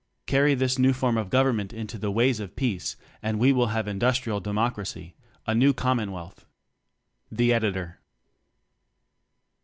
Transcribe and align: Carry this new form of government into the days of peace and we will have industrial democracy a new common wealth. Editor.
Carry 0.25 0.55
this 0.55 0.79
new 0.79 0.93
form 0.93 1.15
of 1.15 1.29
government 1.29 1.71
into 1.71 1.99
the 1.99 2.11
days 2.11 2.39
of 2.39 2.55
peace 2.55 2.95
and 3.21 3.37
we 3.37 3.53
will 3.53 3.67
have 3.67 3.87
industrial 3.87 4.39
democracy 4.39 5.13
a 5.45 5.53
new 5.53 5.73
common 5.75 6.11
wealth. 6.11 6.47
Editor. 7.37 7.99